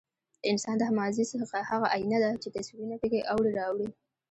د 0.41 0.43
انسان 0.51 0.75
د 0.79 0.83
ماضي 0.99 1.23
هغه 1.71 1.87
ایینه 1.95 2.17
ده، 2.23 2.31
چې 2.41 2.47
تصویرونه 2.55 2.95
پکې 3.01 3.27
اوړي 3.31 3.51
را 3.57 3.63
اوړي. 3.69 3.89